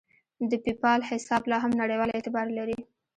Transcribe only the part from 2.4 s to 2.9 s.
لري.